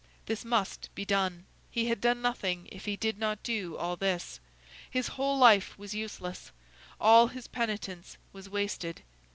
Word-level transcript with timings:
This 0.25 0.43
must 0.43 0.89
be 0.95 1.05
done! 1.05 1.45
He 1.69 1.85
had 1.85 2.01
done 2.01 2.23
nothing 2.23 2.67
if 2.71 2.85
he 2.85 2.95
did 2.95 3.19
not 3.19 3.43
do 3.43 3.77
all 3.77 3.95
this; 3.95 4.39
his 4.89 5.09
whole 5.09 5.37
life 5.37 5.77
was 5.77 5.93
useless; 5.93 6.51
all 6.99 7.27
his 7.27 7.47
penitence 7.47 8.17
was 8.33 8.49
wasted. 8.49 9.03